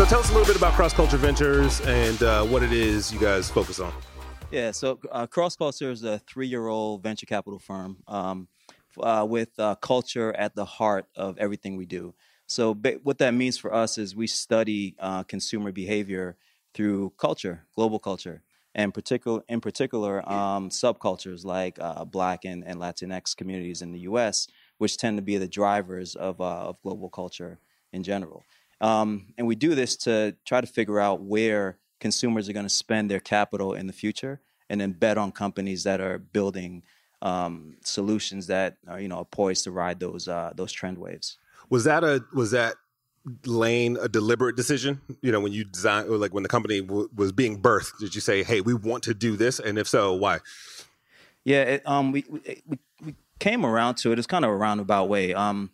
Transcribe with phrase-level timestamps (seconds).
[0.00, 3.12] So tell us a little bit about Cross Culture Ventures and uh, what it is
[3.12, 3.92] you guys focus on.
[4.50, 8.48] Yeah, so uh, Cross Culture is a three-year-old venture capital firm um,
[8.98, 12.14] uh, with uh, culture at the heart of everything we do.
[12.46, 16.38] So what that means for us is we study uh, consumer behavior
[16.72, 18.40] through culture, global culture,
[18.74, 24.00] and particular in particular um, subcultures like uh, Black and, and Latinx communities in the
[24.00, 24.48] U.S.,
[24.78, 27.58] which tend to be the drivers of of global culture
[27.92, 28.46] in general.
[28.80, 32.70] Um, and we do this to try to figure out where consumers are going to
[32.70, 36.82] spend their capital in the future and then bet on companies that are building
[37.22, 41.36] um, solutions that are, you know, are poised to ride those, uh, those trend waves.
[41.68, 42.76] Was that a, was that
[43.44, 45.00] lane a deliberate decision?
[45.20, 48.14] You know, when you design, or like when the company w- was being birthed, did
[48.14, 49.60] you say, "Hey, we want to do this"?
[49.60, 50.38] And if so, why?
[51.44, 54.18] Yeah, it, um, we, we, we came around to it.
[54.18, 55.34] It's kind of a roundabout way.
[55.34, 55.70] Um,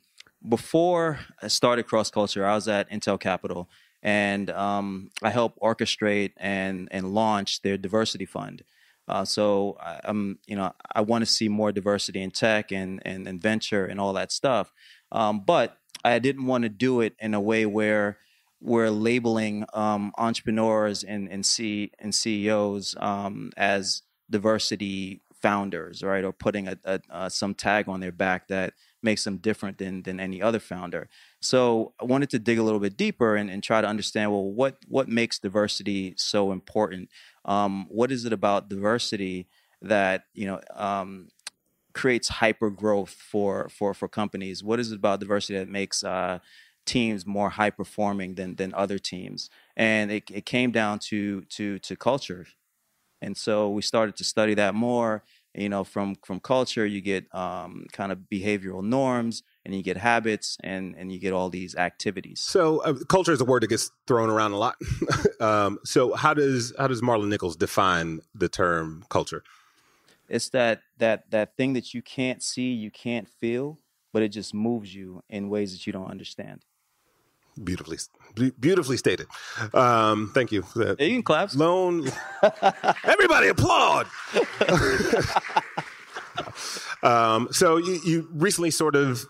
[0.49, 3.69] before I started Cross Culture, I was at Intel Capital,
[4.03, 8.63] and um, I helped orchestrate and and launch their diversity fund.
[9.09, 13.01] Uh, so I, am you know, I want to see more diversity in tech and,
[13.05, 14.73] and, and venture and all that stuff.
[15.13, 18.19] Um, but I didn't want to do it in a way where
[18.61, 26.25] we're labeling um, entrepreneurs and and, C, and CEOs um, as diversity founders, right?
[26.25, 28.75] Or putting a, a, a, some tag on their back that
[29.11, 31.09] makes them different than than any other founder.
[31.41, 34.51] So I wanted to dig a little bit deeper and, and try to understand well
[34.61, 37.11] what what makes diversity so important.
[37.55, 39.49] Um, what is it about diversity
[39.83, 41.29] that you know um,
[41.95, 44.63] creates hyper growth for for for companies?
[44.63, 46.41] What is it about diversity that makes uh,
[46.85, 49.51] teams more high performing than than other teams?
[49.77, 52.47] And it, it came down to to to culture.
[53.23, 55.25] And so we started to study that more
[55.57, 59.97] you know from from culture you get um, kind of behavioral norms and you get
[59.97, 62.41] habits and and you get all these activities.
[62.41, 64.77] So uh, culture is a word that gets thrown around a lot.
[65.39, 69.43] Um, so how does how does marlon nichols define the term culture?
[70.31, 73.79] It's that that that thing that you can't see you can't feel
[74.17, 76.65] but it just moves you in ways that you don't understand
[77.63, 77.99] Beautifully,
[78.61, 79.27] beautifully stated.
[79.73, 80.63] Um, thank you.
[80.63, 81.01] For that.
[81.01, 81.55] You can clap.
[81.55, 82.11] Lone.
[83.05, 84.07] Everybody applaud.
[87.03, 89.25] um, so you, you recently sort of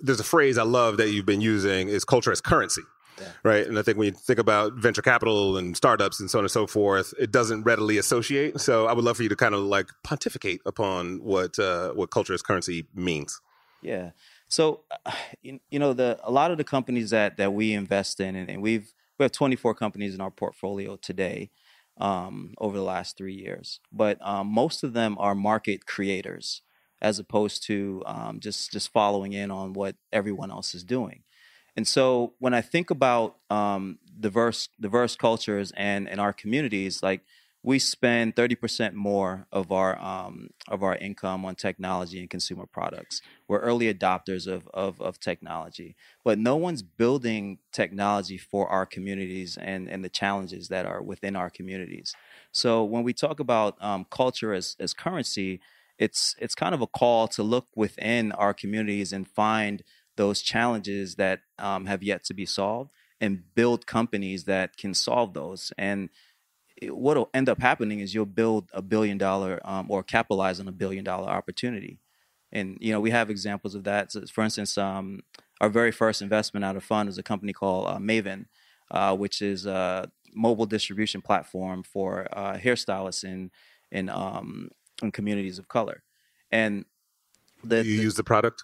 [0.00, 2.82] there's a phrase I love that you've been using is culture as currency.
[3.20, 3.28] Yeah.
[3.42, 3.66] Right.
[3.66, 6.50] And I think when you think about venture capital and startups and so on and
[6.50, 8.60] so forth, it doesn't readily associate.
[8.60, 12.10] So I would love for you to kind of like pontificate upon what uh, what
[12.10, 13.40] culture as currency means.
[13.82, 14.10] Yeah.
[14.48, 14.84] So,
[15.42, 18.48] you, you know, the a lot of the companies that that we invest in, and,
[18.50, 21.50] and we've we have 24 companies in our portfolio today
[21.98, 26.62] um, over the last three years, but um, most of them are market creators
[27.02, 31.22] as opposed to um, just just following in on what everyone else is doing.
[31.76, 37.22] And so, when I think about um, diverse diverse cultures and and our communities, like
[37.66, 43.20] we spend 30% more of our um, of our income on technology and consumer products.
[43.48, 49.58] We're early adopters of, of, of technology, but no one's building technology for our communities
[49.60, 52.14] and, and the challenges that are within our communities.
[52.52, 55.60] So when we talk about um, culture as, as currency,
[55.98, 59.82] it's it's kind of a call to look within our communities and find
[60.14, 65.34] those challenges that um, have yet to be solved and build companies that can solve
[65.34, 66.10] those and
[66.82, 70.72] what'll end up happening is you'll build a billion dollar um, or capitalize on a
[70.72, 72.00] billion dollar opportunity.
[72.52, 74.12] And you know we have examples of that.
[74.12, 75.20] So for instance, um,
[75.60, 78.46] our very first investment out of fund is a company called uh, Maven,
[78.90, 83.50] uh, which is a mobile distribution platform for uh, hairstylists in
[83.90, 84.70] in um,
[85.02, 86.02] in communities of color.
[86.50, 86.84] And
[87.64, 88.62] the, you the, use the product?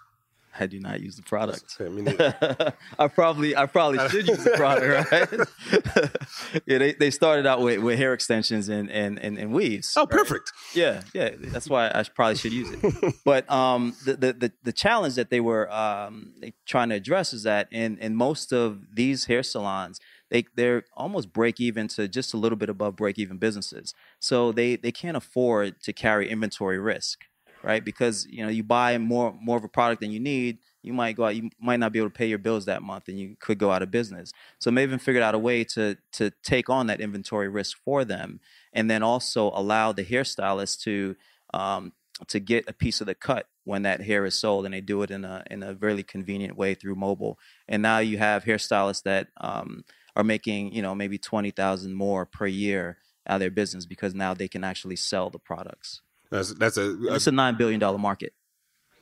[0.58, 1.76] I do not use the product.
[2.98, 5.10] I probably I probably should use the product,
[6.52, 6.62] right?
[6.66, 9.94] yeah, they, they started out with, with hair extensions and and, and, and weaves.
[9.96, 10.10] Oh, right?
[10.10, 10.52] perfect.
[10.74, 11.30] Yeah, yeah.
[11.38, 13.14] That's why I probably should use it.
[13.24, 17.32] but um, the, the, the the challenge that they were um, they trying to address
[17.32, 20.00] is that in in most of these hair salons,
[20.30, 23.94] they they're almost break even to just a little bit above break even businesses.
[24.18, 27.24] So they they can't afford to carry inventory risk
[27.62, 27.84] right?
[27.84, 31.16] Because you know you buy more more of a product than you need, you might
[31.16, 33.36] go out, you might not be able to pay your bills that month, and you
[33.38, 34.32] could go out of business.
[34.58, 38.40] So Maven figured out a way to to take on that inventory risk for them,
[38.72, 41.16] and then also allow the hairstylist to
[41.54, 41.92] um,
[42.28, 45.02] to get a piece of the cut when that hair is sold, and they do
[45.02, 47.38] it in a in a really convenient way through mobile.
[47.68, 49.84] And now you have hairstylists that um,
[50.16, 54.14] are making you know maybe twenty thousand more per year out of their business because
[54.14, 56.00] now they can actually sell the products.
[56.32, 58.32] That's that's a, a it's a nine billion dollar market,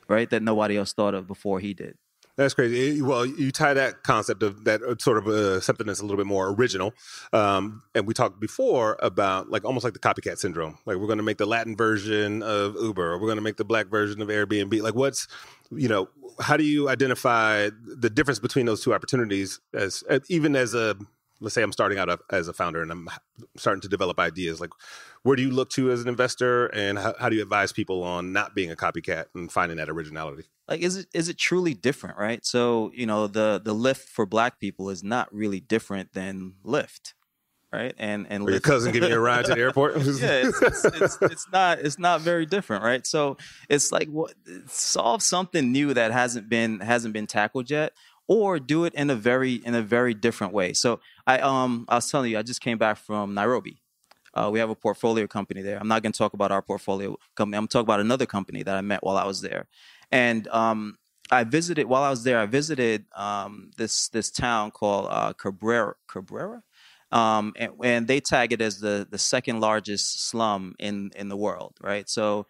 [0.09, 0.29] right?
[0.29, 1.97] That nobody else thought of before he did.
[2.35, 3.01] That's crazy.
[3.01, 6.17] Well, you tie that concept of that uh, sort of uh, something that's a little
[6.17, 6.93] bit more original,
[7.31, 10.77] um, and we talked before about like almost like the copycat syndrome.
[10.85, 13.57] Like we're going to make the Latin version of Uber, or we're going to make
[13.57, 14.81] the black version of Airbnb.
[14.81, 15.27] Like what's
[15.71, 20.73] you know how do you identify the difference between those two opportunities as even as
[20.73, 20.97] a
[21.41, 23.09] let's say I'm starting out as a founder and I'm
[23.57, 24.69] starting to develop ideas, like
[25.23, 28.03] where do you look to as an investor, and how, how, do you advise people
[28.03, 30.43] on not being a copycat and finding that originality?
[30.67, 32.45] Like, is it is it truly different, right?
[32.45, 37.13] So you know, the the Lyft for Black people is not really different than Lyft.
[37.73, 39.95] Right and and your cousin giving you a ride to the airport.
[39.95, 43.07] yeah, it's, it's, it's, it's, not it's not very different, right?
[43.07, 43.37] So
[43.69, 44.33] it's like what
[44.67, 47.93] solve something new that hasn't been hasn't been tackled yet,
[48.31, 50.71] or do it in a very in a very different way.
[50.71, 53.81] So I um I was telling you I just came back from Nairobi.
[54.33, 55.77] Uh, we have a portfolio company there.
[55.77, 57.57] I'm not going to talk about our portfolio company.
[57.57, 59.67] I'm talking about another company that I met while I was there,
[60.13, 60.97] and um,
[61.29, 62.39] I visited while I was there.
[62.39, 65.95] I visited um, this this town called uh, Kibera.
[66.09, 66.61] Kibera.
[67.11, 71.35] Um, and, and, they tag it as the the second largest slum in in the
[71.35, 72.07] world, right?
[72.07, 72.47] So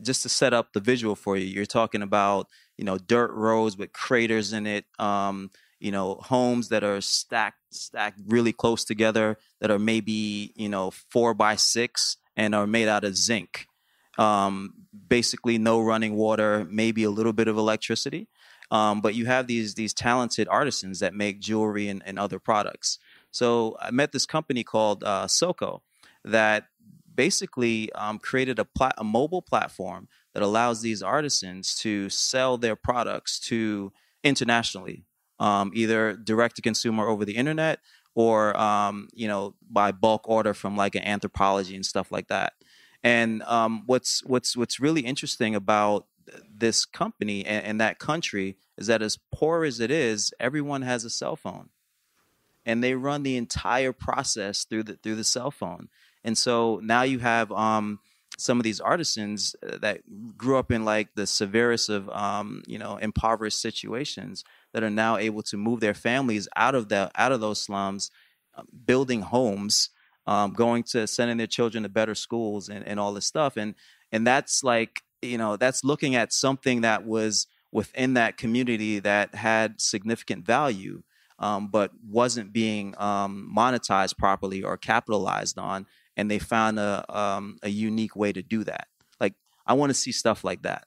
[0.00, 3.76] just to set up the visual for you, you're talking about you know dirt roads
[3.76, 5.50] with craters in it, um,
[5.80, 10.90] you know homes that are stacked stacked really close together that are maybe you know
[10.90, 13.66] four by six and are made out of zinc.
[14.18, 14.74] Um,
[15.08, 18.28] basically, no running water, maybe a little bit of electricity.
[18.70, 22.98] Um, but you have these these talented artisans that make jewelry and, and other products.
[23.30, 25.82] So I met this company called uh, Soko
[26.24, 26.64] that
[27.14, 32.76] basically um, created a, plat- a mobile platform that allows these artisans to sell their
[32.76, 33.92] products to
[34.24, 35.04] internationally,
[35.38, 37.80] um, either direct to consumer over the internet
[38.14, 42.54] or um, you know by bulk order from like an Anthropologie and stuff like that.
[43.02, 46.06] And um, what's what's what's really interesting about
[46.54, 51.04] this company and, and that country is that as poor as it is, everyone has
[51.04, 51.70] a cell phone,
[52.64, 55.88] and they run the entire process through the through the cell phone.
[56.24, 57.98] And so now you have um,
[58.38, 60.00] some of these artisans uh, that
[60.36, 65.16] grew up in like the severest of um, you know impoverished situations that are now
[65.16, 68.10] able to move their families out of the out of those slums,
[68.56, 69.90] uh, building homes,
[70.26, 73.56] um, going to sending their children to better schools and, and all this stuff.
[73.56, 73.74] And
[74.10, 79.34] and that's like you know that's looking at something that was within that community that
[79.34, 81.02] had significant value.
[81.38, 85.86] Um, but wasn't being um, monetized properly or capitalized on
[86.16, 88.88] and they found a um, a unique way to do that.
[89.20, 89.34] Like
[89.66, 90.86] I want to see stuff like that.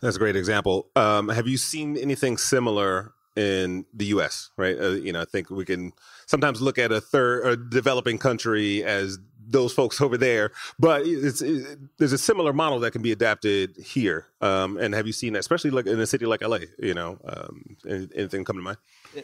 [0.00, 0.90] That's a great example.
[0.96, 4.50] Um, have you seen anything similar in the U.S.
[4.56, 4.78] Right?
[4.78, 5.92] Uh, you know, I think we can
[6.26, 11.42] sometimes look at a third a developing country as those folks over there, but it's,
[11.42, 14.26] it, there's a similar model that can be adapted here.
[14.40, 16.58] Um, and have you seen that, especially like in a city like LA?
[16.78, 18.78] You know, um, anything come to mind?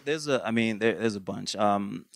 [0.04, 1.56] There's a, I mean, there, there's a bunch.
[1.56, 2.06] Um,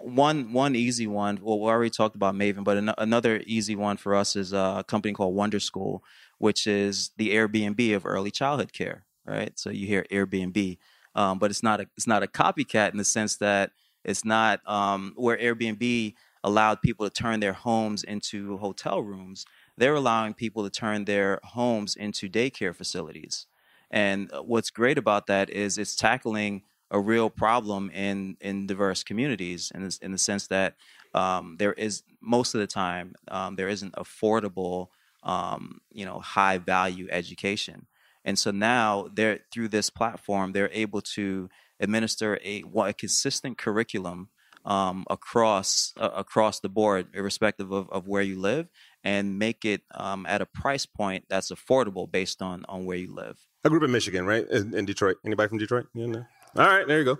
[0.00, 1.38] one one easy one.
[1.42, 4.84] Well, we already talked about Maven, but an- another easy one for us is a
[4.86, 6.02] company called Wonder School,
[6.38, 9.04] which is the Airbnb of early childhood care.
[9.26, 9.58] Right.
[9.58, 10.78] So you hear Airbnb,
[11.14, 13.72] um, but it's not a it's not a copycat in the sense that
[14.04, 19.44] it's not um, where Airbnb allowed people to turn their homes into hotel rooms.
[19.76, 23.46] They're allowing people to turn their homes into daycare facilities.
[23.90, 29.02] And uh, what's great about that is it's tackling a real problem in in diverse
[29.02, 30.76] communities in in the sense that
[31.14, 34.88] um, there is most of the time um, there isn't affordable
[35.22, 37.86] um, you know high value education
[38.24, 44.28] and so now they're through this platform they're able to administer a, a consistent curriculum
[44.64, 48.68] um, across uh, across the board irrespective of, of where you live
[49.02, 53.14] and make it um, at a price point that's affordable based on on where you
[53.14, 54.46] live I grew up in Michigan, right?
[54.48, 55.18] In, in Detroit.
[55.24, 55.86] Anybody from Detroit?
[55.94, 56.24] Know?
[56.56, 57.16] All right, there you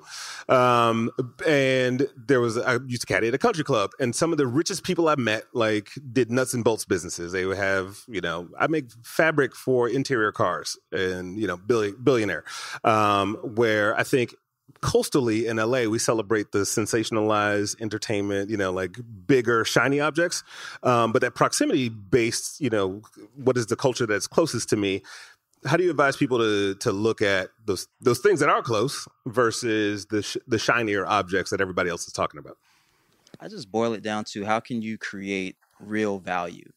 [0.49, 0.55] go.
[0.55, 1.11] Um,
[1.47, 4.47] and there was I used to caddy at a country club, and some of the
[4.47, 7.31] richest people I met like did nuts and bolts businesses.
[7.31, 11.97] They would have, you know, I make fabric for interior cars, and you know, billion,
[12.03, 12.45] billionaire.
[12.83, 14.35] Um, where I think
[14.81, 18.97] coastally in LA, we celebrate the sensationalized entertainment, you know, like
[19.27, 20.43] bigger, shiny objects.
[20.83, 23.03] Um, but that proximity based, you know,
[23.37, 25.03] what is the culture that's closest to me
[25.67, 29.07] how do you advise people to to look at those those things that are close
[29.27, 32.57] versus the sh- the shinier objects that everybody else is talking about?
[33.39, 36.71] I just boil it down to how can you create real value,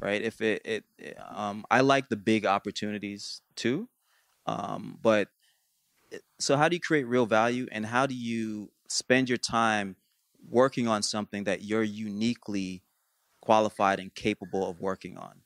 [0.00, 0.22] right?
[0.22, 0.84] If it, it
[1.28, 3.88] um, I like the big opportunities too,
[4.46, 5.28] um, but
[6.38, 9.96] so how do you create real value, and how do you spend your time
[10.48, 12.82] working on something that you're uniquely
[13.40, 15.40] qualified and capable of working on?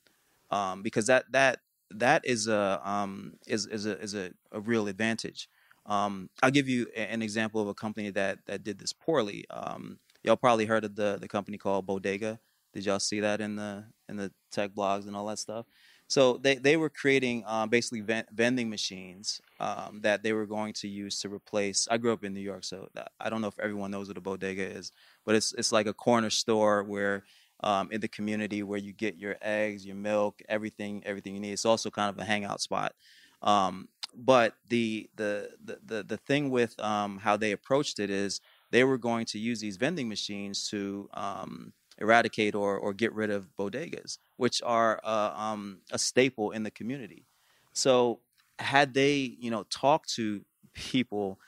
[0.50, 1.60] Um, because that that
[2.00, 5.48] that is a um, is is a is a, a real advantage.
[5.86, 9.44] Um, I'll give you an example of a company that that did this poorly.
[9.50, 12.38] Um, y'all probably heard of the the company called Bodega.
[12.72, 15.66] Did y'all see that in the in the tech blogs and all that stuff?
[16.12, 20.86] So they, they were creating um, basically vending machines um, that they were going to
[20.88, 21.88] use to replace.
[21.90, 24.20] I grew up in New York, so I don't know if everyone knows what a
[24.20, 24.92] bodega is,
[25.24, 27.24] but it's it's like a corner store where
[27.62, 31.52] um, in the community where you get your eggs, your milk, everything everything you need.
[31.52, 32.94] It's also kind of a hangout spot.
[33.42, 38.40] Um, but the, the the the the thing with um, how they approached it is
[38.70, 43.30] they were going to use these vending machines to um, eradicate or, or get rid
[43.30, 47.26] of bodegas, which are uh, um, a staple in the community.
[47.72, 48.20] So
[48.58, 51.38] had they, you know, talked to people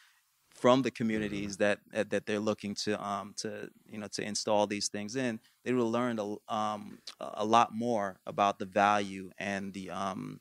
[0.64, 4.88] from the communities that that they're looking to um, to you know to install these
[4.88, 9.74] things in, they would have learned a, um, a lot more about the value and
[9.74, 10.40] the um,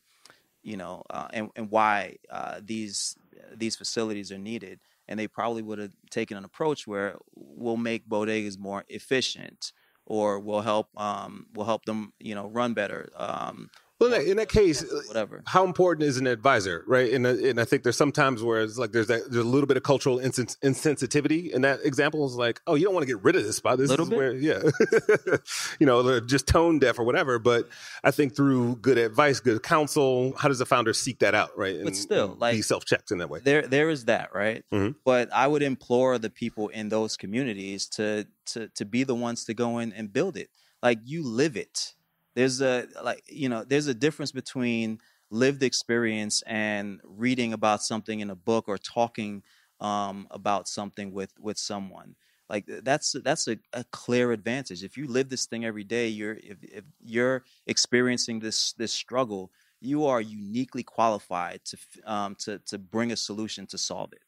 [0.61, 3.17] you know uh, and, and why uh, these
[3.53, 4.79] these facilities are needed.
[5.09, 9.73] And they probably would have taken an approach where we'll make bodegas more efficient
[10.05, 13.09] or we'll help um, will help them you know run better.
[13.17, 13.69] Um,
[14.09, 15.43] well, in that, case, whatever.
[15.45, 17.11] How important is an advisor, right?
[17.13, 19.77] And, and I think there's sometimes where it's like there's that, there's a little bit
[19.77, 22.25] of cultural insens- insensitivity in that example.
[22.25, 23.77] Is like, oh, you don't want to get rid of this spot.
[23.77, 24.17] This little is bit?
[24.17, 24.61] where, yeah,
[25.79, 27.39] you know, just tone deaf or whatever.
[27.39, 27.67] But
[28.03, 31.75] I think through good advice, good counsel, how does the founder seek that out, right?
[31.75, 33.39] And, but still, like be self checked in that way.
[33.43, 34.63] There, there is that, right?
[34.71, 34.97] Mm-hmm.
[35.05, 39.45] But I would implore the people in those communities to to to be the ones
[39.45, 40.49] to go in and build it.
[40.81, 41.93] Like you live it
[42.35, 44.99] there's a like you know there's a difference between
[45.29, 49.43] lived experience and reading about something in a book or talking
[49.79, 52.15] um, about something with with someone.
[52.49, 54.83] Like that's that's a, a, clear advantage.
[54.83, 59.51] If you live this thing every day you're if, if you're experiencing this this struggle
[59.83, 64.21] you are uniquely qualified to um, to to bring a solution to solve it.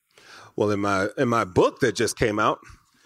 [0.55, 2.59] Well in my in my book that just came out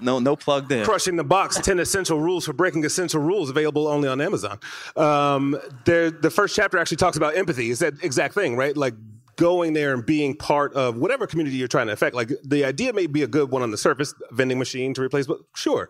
[0.00, 0.84] no, no plug there.
[0.84, 4.58] Crushing the box: Ten Essential Rules for Breaking Essential Rules, available only on Amazon.
[4.96, 7.70] Um, the first chapter actually talks about empathy.
[7.70, 8.76] It's that exact thing, right?
[8.76, 8.94] Like
[9.36, 12.14] going there and being part of whatever community you're trying to affect.
[12.14, 15.26] Like the idea may be a good one on the surface, vending machine to replace,
[15.26, 15.88] but sure.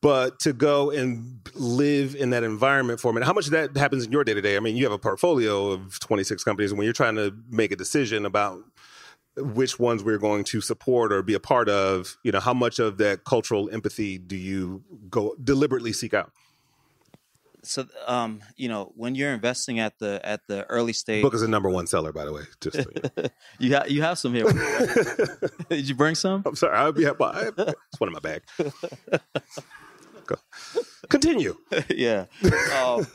[0.00, 4.04] But to go and live in that environment for a minute, how much that happens
[4.04, 4.56] in your day to day?
[4.56, 7.72] I mean, you have a portfolio of 26 companies, and when you're trying to make
[7.72, 8.60] a decision about
[9.36, 12.78] which ones we're going to support or be a part of, you know, how much
[12.78, 16.32] of that cultural empathy do you go deliberately seek out?
[17.62, 21.40] So, um, you know, when you're investing at the at the early stage, book is
[21.42, 22.42] a number one seller, by the way.
[22.60, 23.28] Just so you, know.
[23.58, 24.44] you have you have some here.
[25.70, 26.42] Did you bring some?
[26.44, 27.24] I'm sorry, I'll be happy.
[27.24, 28.42] It's one in my bag.
[31.08, 31.56] Continue.
[31.90, 32.26] yeah.
[32.74, 33.06] Um,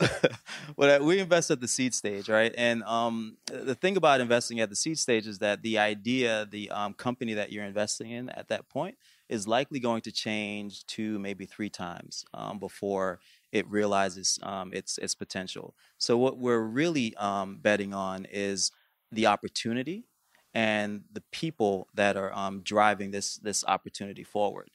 [1.06, 2.54] we invest at the seed stage, right?
[2.58, 6.70] And um, the thing about investing at the seed stage is that the idea, the
[6.72, 8.98] um, company that you're investing in at that point,
[9.28, 13.20] is likely going to change two, maybe three times um, before
[13.51, 15.75] it realizes um, its its potential.
[15.98, 18.72] So what we're really um, betting on is
[19.12, 20.06] the opportunity
[20.54, 24.70] and the people that are driving this this opportunity forward.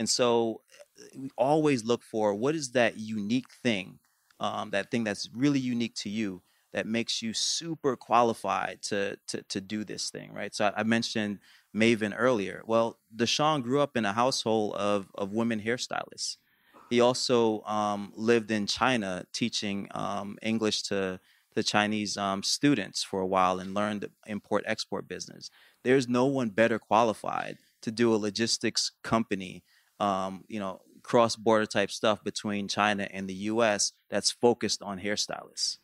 [0.00, 0.62] And so
[1.14, 3.98] we always look for what is that unique thing,
[4.40, 6.40] um, that thing that's really unique to you
[6.72, 10.54] that makes you super qualified to to, to do this thing, right?
[10.54, 11.40] So I, I mentioned
[11.76, 12.62] Maven earlier.
[12.66, 16.38] Well, Deshaun grew up in a household of of women hairstylists.
[16.88, 21.20] He also um, lived in China teaching um, English to
[21.54, 25.50] the Chinese um, students for a while and learned import export business.
[25.84, 29.62] There's no one better qualified to do a logistics company
[30.00, 34.98] um, you know, cross border type stuff between China and the US that's focused on
[34.98, 35.78] hairstylists.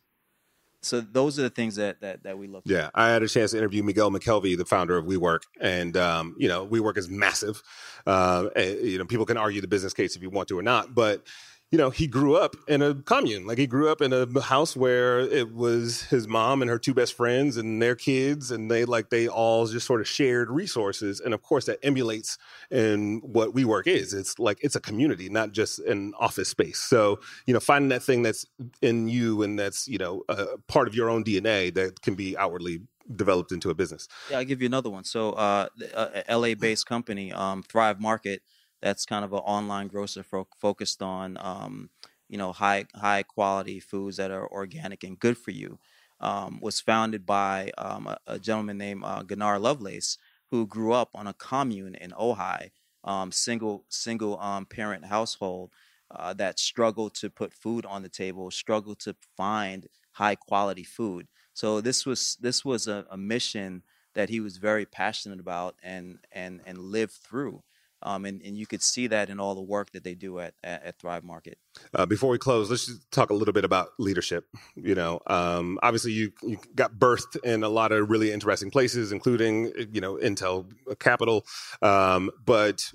[0.81, 2.63] So those are the things that that, that we look.
[2.65, 6.35] Yeah, I had a chance to interview Miguel McKelvey, the founder of WeWork, and um,
[6.37, 7.61] you know, WeWork is massive.
[8.05, 10.63] Uh, and, you know, people can argue the business case if you want to or
[10.63, 11.25] not, but
[11.71, 13.45] you know, he grew up in a commune.
[13.45, 16.93] Like he grew up in a house where it was his mom and her two
[16.93, 21.19] best friends and their kids, and they like they all just sort of shared resources.
[21.19, 22.37] And of course, that emulates
[22.71, 24.13] in what WeWork is.
[24.13, 26.79] It's like it's a community, not just an office space.
[26.79, 28.45] So you know, finding that thing that's
[28.81, 30.23] in you and that's you know
[30.67, 32.79] part of your own DNA that can be outwardly
[33.13, 34.07] developed into a business.
[34.29, 35.03] Yeah, I'll give you another one.
[35.03, 38.41] So, uh, a LA-based company, um, Thrive Market
[38.87, 41.89] that's kind of an online grocer fo- focused on um,
[42.29, 45.77] you know high high quality foods that are organic and good for you.
[46.19, 50.17] Um, was founded by um, a, a, gentleman named uh, Gunnar Lovelace,
[50.49, 52.71] who grew up on a commune in Ojai,
[53.03, 55.71] um, single single um, parent household
[56.09, 61.27] uh, that struggled to put food on the table, struggled to find high quality food.
[61.53, 63.83] So this was this was a, a mission
[64.15, 67.61] that he was very passionate about and and and lived through.
[68.03, 70.53] Um, and, and you could see that in all the work that they do at,
[70.63, 71.57] at, at Thrive Market.
[71.93, 74.45] Uh, before we close, let's just talk a little bit about leadership.
[74.75, 79.11] You know, um, obviously you, you got birthed in a lot of really interesting places,
[79.11, 80.67] including, you know, Intel
[80.99, 81.45] Capital.
[81.81, 82.91] Um, but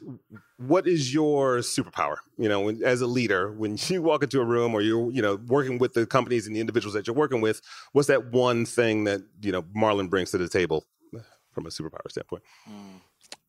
[0.57, 2.17] what is your superpower?
[2.39, 5.23] You know, when, as a leader, when you walk into a room or you're, you
[5.23, 7.61] know, working with the companies and the individuals that you're working with,
[7.93, 10.87] what's that one thing that, you know, Marlon brings to the table
[11.53, 12.43] from a superpower standpoint?
[12.69, 13.01] Mm,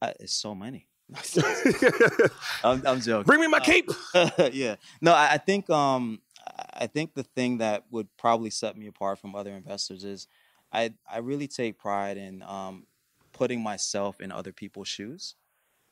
[0.01, 0.88] uh, it's so many.
[2.63, 3.25] I'm, I'm, joking.
[3.25, 3.89] Bring me my cape.
[4.13, 4.75] Uh, yeah.
[5.01, 6.22] No, I, I, think um,
[6.74, 10.27] I think the thing that would probably set me apart from other investors is
[10.72, 12.86] I I really take pride in um,
[13.31, 15.36] putting myself in other people's shoes.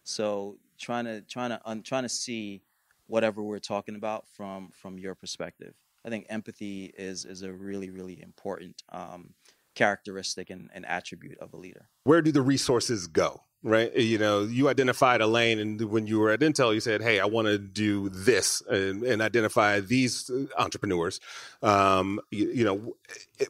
[0.03, 2.63] So trying to trying to um, trying to see
[3.07, 5.75] whatever we're talking about from from your perspective.
[6.03, 9.33] I think empathy is is a really really important um,
[9.75, 11.89] characteristic and, and attribute of a leader.
[12.03, 13.43] Where do the resources go?
[13.63, 13.95] right?
[13.95, 17.19] You know, you identified a lane, and when you were at Intel, you said, "Hey,
[17.19, 21.19] I want to do this," and, and, identify these uh, entrepreneurs.
[21.61, 22.95] Um, you, you, know,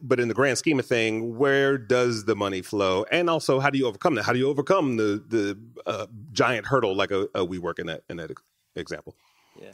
[0.02, 3.70] but in the grand scheme of thing, where does the money flow, and also how
[3.70, 4.24] do you overcome that?
[4.24, 8.04] How do you overcome the the uh, giant hurdle like a, a WeWork in that
[8.10, 8.32] in that
[8.76, 9.16] example?
[9.60, 9.74] Yeah,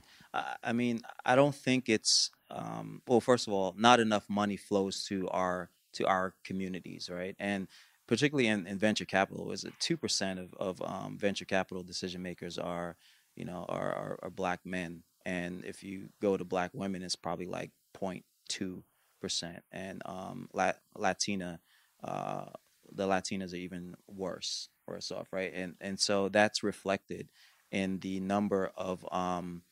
[0.63, 3.21] I mean, I don't think it's um, well.
[3.21, 7.35] First of all, not enough money flows to our to our communities, right?
[7.39, 7.67] And
[8.07, 12.57] particularly in, in venture capital, is two percent of of um, venture capital decision makers
[12.57, 12.95] are,
[13.35, 17.15] you know, are, are, are black men, and if you go to black women, it's
[17.15, 18.83] probably like 0.2
[19.19, 21.59] percent, and um, Lat- Latina,
[22.03, 22.45] uh,
[22.91, 25.51] the Latinas are even worse, worse off, right?
[25.53, 27.29] And and so that's reflected
[27.71, 29.63] in the number of um,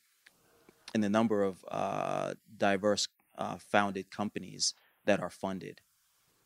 [0.94, 4.74] in the number of uh, diverse uh, founded companies
[5.06, 5.82] that are funded,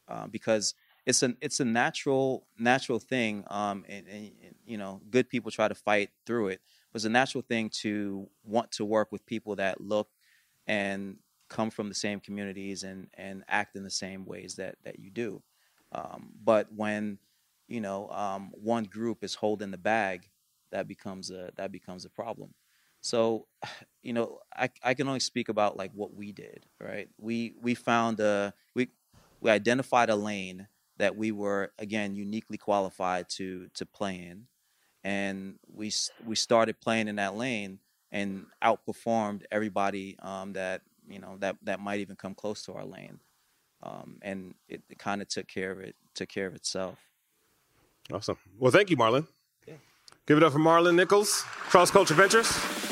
[0.10, 0.74] uh, because
[1.06, 4.32] it's a it's a natural natural thing um, and, and,
[4.66, 8.28] you know good people try to fight through it but it's a natural thing to
[8.44, 10.10] want to work with people that look
[10.68, 11.18] and
[11.50, 15.10] come from the same communities and and act in the same ways that that you
[15.10, 15.42] do.
[15.92, 17.18] Um, but when
[17.68, 20.30] you know um, one group is holding the bag
[20.72, 22.54] that becomes a that becomes a problem.
[23.02, 23.48] So
[24.04, 27.10] you know I, I can only speak about like what we did right?
[27.18, 28.90] We we found a we
[29.42, 34.48] we identified a lane that we were again uniquely qualified to to play in,
[35.04, 35.92] and we
[36.26, 37.80] we started playing in that lane
[38.12, 42.86] and outperformed everybody um, that you know that that might even come close to our
[42.86, 43.20] lane,
[43.84, 46.98] um, and it, it kind of took care of it took care of itself.
[48.12, 48.38] Awesome.
[48.58, 49.28] Well, thank you, Marlon.
[49.68, 49.76] Yeah.
[50.26, 52.89] Give it up for Marlon Nichols, Cross Culture Ventures.